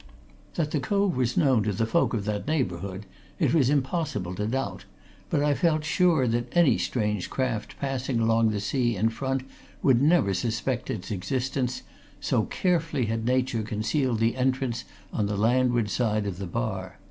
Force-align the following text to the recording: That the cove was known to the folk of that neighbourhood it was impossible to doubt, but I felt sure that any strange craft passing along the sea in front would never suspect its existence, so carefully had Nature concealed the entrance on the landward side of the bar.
That 0.55 0.71
the 0.71 0.79
cove 0.79 1.15
was 1.15 1.37
known 1.37 1.61
to 1.61 1.71
the 1.71 1.85
folk 1.85 2.15
of 2.15 2.25
that 2.25 2.47
neighbourhood 2.47 3.05
it 3.37 3.53
was 3.53 3.69
impossible 3.69 4.33
to 4.33 4.47
doubt, 4.47 4.85
but 5.29 5.43
I 5.43 5.53
felt 5.53 5.85
sure 5.85 6.27
that 6.27 6.51
any 6.57 6.79
strange 6.79 7.29
craft 7.29 7.77
passing 7.79 8.19
along 8.19 8.49
the 8.49 8.59
sea 8.61 8.95
in 8.95 9.09
front 9.09 9.43
would 9.83 10.01
never 10.01 10.33
suspect 10.33 10.89
its 10.89 11.11
existence, 11.11 11.83
so 12.19 12.45
carefully 12.45 13.05
had 13.05 13.25
Nature 13.27 13.61
concealed 13.61 14.17
the 14.17 14.35
entrance 14.37 14.85
on 15.13 15.27
the 15.27 15.37
landward 15.37 15.91
side 15.91 16.25
of 16.25 16.39
the 16.39 16.47
bar. 16.47 16.97